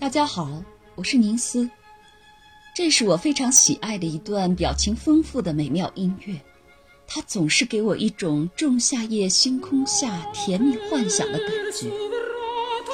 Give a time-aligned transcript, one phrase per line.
[0.00, 0.48] 大家好，
[0.94, 1.68] 我是宁思。
[2.74, 6.40] 这是我非常喜爱的一段表情丰富的美妙音乐，
[7.06, 11.92] 它总是给我一种仲夏夜星空下甜蜜幻想的感觉。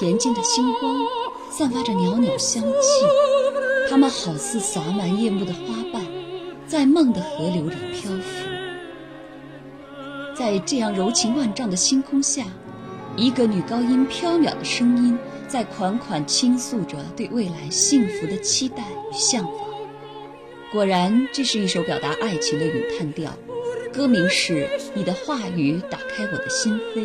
[0.00, 1.06] 恬静的星光
[1.52, 3.06] 散发着袅袅香气，
[3.88, 5.60] 它们好似洒满夜幕的花
[5.92, 6.04] 瓣，
[6.66, 8.48] 在梦的河流里漂浮。
[10.34, 12.44] 在这样柔情万丈的星空下，
[13.16, 15.16] 一个女高音飘渺的声音。
[15.48, 19.54] 在款款倾诉着对未来幸福的期待与向往。
[20.70, 23.32] 果然，这是一首表达爱情的咏叹调，
[23.90, 27.00] 歌名是《你的话语打开我的心扉》，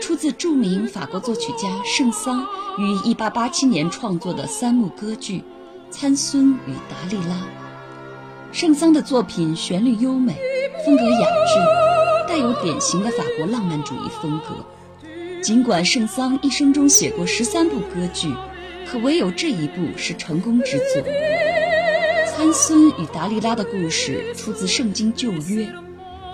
[0.00, 2.44] 出自著名法国作曲家圣桑
[2.76, 5.38] 于1887年创作的三幕歌剧
[5.90, 7.36] 《参孙与达利拉》。
[8.50, 10.36] 圣桑的作品旋律优美，
[10.84, 14.56] 风格雅致，带有典型的法国浪漫主义风格。
[15.40, 18.28] 尽管圣桑一生中写过十三部歌剧，
[18.86, 21.02] 可唯有这一部是成功之作。
[22.26, 25.68] 参孙与达利拉的故事出自圣经旧约，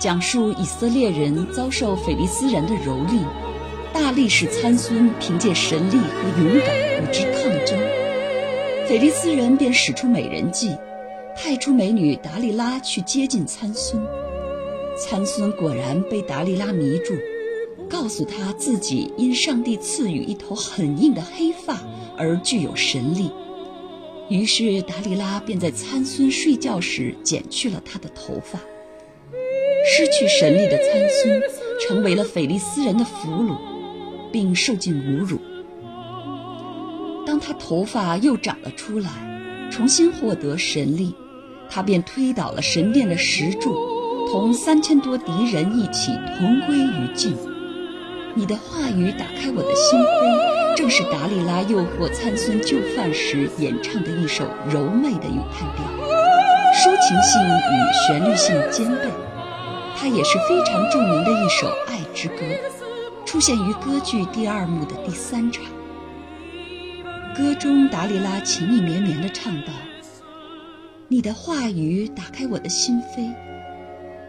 [0.00, 3.22] 讲述以色列人遭受腓利斯人的蹂躏，
[3.92, 7.78] 大力士参孙凭借神力和勇敢与之抗争，
[8.88, 10.76] 腓利斯人便使出美人计，
[11.36, 14.02] 派出美女达利拉去接近参孙。
[14.98, 17.14] 参孙果然被达利拉迷住。
[18.00, 21.76] 告诉他自己因上帝赐予一头很硬的黑发
[22.16, 23.28] 而具有神力，
[24.28, 28.60] 于是达利拉便在参孙睡觉时剪去了他的头发。
[29.84, 31.42] 失去神力的参孙
[31.80, 33.58] 成为了腓利斯人的俘虏，
[34.30, 35.40] 并受尽侮辱。
[37.26, 39.10] 当他头发又长了出来，
[39.72, 41.12] 重新获得神力，
[41.68, 43.74] 他便推倒了神殿的石柱，
[44.30, 47.34] 同三千多敌人一起同归于尽。
[48.38, 55.84] 你的话语打开我的心扉，正是达利拉诱惑参孙就范时演唱的一首柔媚的咏叹调，
[56.72, 59.10] 抒情性与旋律性兼备。
[59.96, 62.44] 它也是非常著名的一首爱之歌，
[63.26, 65.64] 出现于歌剧第二幕的第三场。
[67.36, 69.72] 歌中达利拉情意绵绵地唱道
[71.10, 73.34] ：“你的话语打开我的心扉，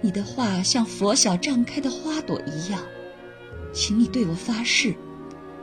[0.00, 2.78] 你的话像佛晓绽开的花朵一样。”
[3.76, 4.94] 请你对我发誓，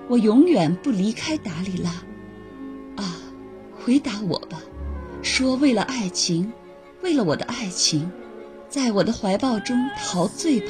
[0.07, 1.90] 我永远不离开达利拉。
[2.96, 3.18] 啊，
[3.84, 4.62] 回答我吧，
[5.24, 6.53] 说为了爱情，
[7.01, 8.12] 为了我的爱情，
[8.69, 10.68] 在我的怀抱中陶醉吧。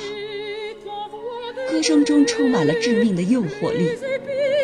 [1.70, 3.90] 歌声中充满了致命的诱惑力，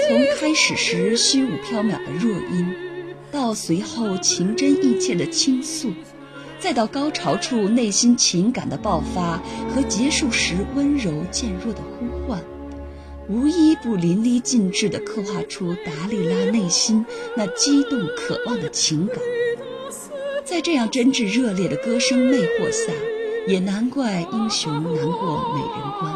[0.07, 2.73] 从开始时虚无缥缈的弱音，
[3.29, 5.91] 到随后情真意切的倾诉，
[6.59, 9.44] 再到高潮处内心情感的爆发
[9.75, 12.41] 和结束时温柔渐弱的呼唤。
[13.29, 17.06] 无一不淋漓尽致地刻画出达利拉内心
[17.38, 19.17] 那激动渴望的情感，
[20.44, 22.91] 在这样真挚热烈的歌声魅惑下，
[23.45, 26.16] 也难怪英雄难过美人关。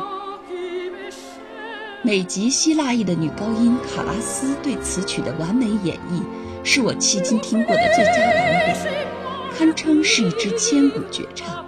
[2.01, 6.23] 美籍希腊裔的女高音卡拉斯对此曲的完美演绎，
[6.63, 11.63] 是我迄今听过的最佳版本，堪称是一支千古绝唱。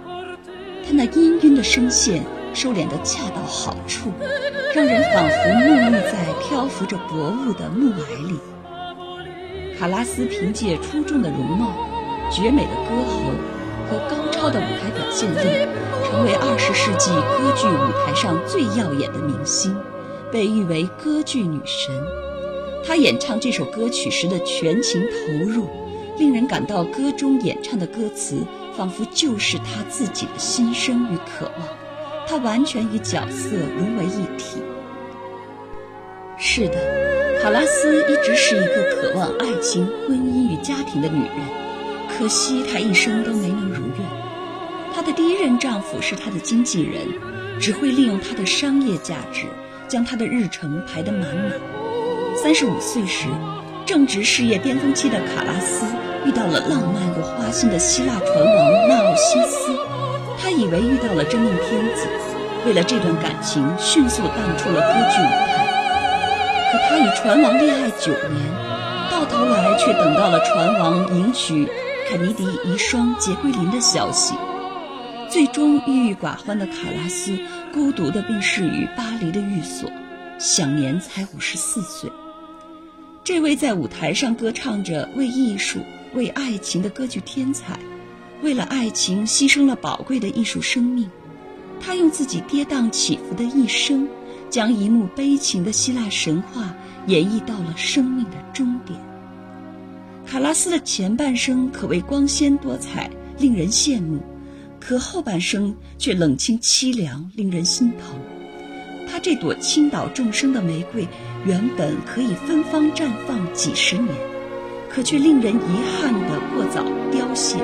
[0.84, 4.10] 她那氤氲的声线收敛得恰到好处。
[4.76, 8.38] 让人仿佛沐浴在漂浮着薄雾的暮霭里。
[9.78, 11.72] 卡拉斯凭借出众的容貌、
[12.30, 13.32] 绝美的歌喉
[13.88, 15.66] 和高超的舞台表现力，
[16.04, 19.74] 成为二十世纪歌剧舞台上最耀眼的明星，
[20.30, 21.98] 被誉为歌剧女神。
[22.86, 25.70] 她演唱这首歌曲时的全情投入，
[26.18, 28.44] 令人感到歌中演唱的歌词
[28.76, 31.66] 仿佛就是她自己的心声与渴望。
[32.26, 34.62] 她完全与角色融为一体。
[36.38, 41.30] 是的，卡拉斯一直是一个渴望爱情、婚姻与家庭的女人，
[42.08, 44.06] 可惜她一生都没能如愿。
[44.94, 47.06] 她的第一任丈夫是她的经纪人，
[47.60, 49.46] 只会利用她的商业价值，
[49.88, 51.52] 将她的日程排得满满。
[52.34, 53.28] 三十五岁时，
[53.86, 55.86] 正值事业巅峰期的卡拉斯
[56.26, 59.38] 遇到了浪漫又花心的希腊船王纳奥西。
[60.66, 62.08] 以为遇到了真命天子，
[62.66, 65.64] 为了这段感情，迅速淡出了歌剧舞台。
[66.72, 68.42] 可他与船王恋爱九年，
[69.08, 71.68] 到头来却等到了船王迎娶
[72.08, 74.34] 肯尼迪遗孀杰奎琳的消息。
[75.28, 77.38] 最终郁郁寡欢的卡拉斯，
[77.72, 79.88] 孤独的病逝于巴黎的寓所，
[80.36, 82.10] 享年才五十四岁。
[83.22, 85.78] 这位在舞台上歌唱着为艺术、
[86.14, 87.78] 为爱情的歌剧天才。
[88.42, 91.10] 为了爱情牺牲了宝贵的艺术生命，
[91.80, 94.08] 他用自己跌宕起伏的一生，
[94.50, 96.74] 将一幕悲情的希腊神话
[97.06, 98.98] 演绎到了生命的终点。
[100.26, 104.20] 卡拉斯的前半生可谓光鲜多彩，令人羡慕，
[104.80, 108.18] 可后半生却冷清凄凉，令人心疼。
[109.08, 111.06] 他这朵倾倒众生的玫瑰，
[111.44, 114.08] 原本可以芬芳绽放几十年，
[114.90, 117.56] 可却令人遗憾地过早凋谢，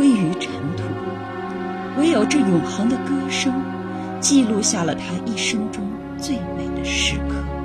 [0.00, 0.84] 归于尘土。
[1.98, 3.52] 唯有这永恒的歌声，
[4.18, 5.86] 记录下了他一生中
[6.16, 7.59] 最美的时刻。